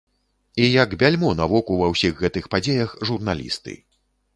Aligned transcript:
І 0.63 0.69
як 0.83 0.95
бяльмо 1.03 1.29
на 1.41 1.47
воку 1.53 1.79
ва 1.85 1.93
ўсіх 1.95 2.13
гэтых 2.27 2.51
падзеях 2.57 3.01
журналісты. 3.13 3.83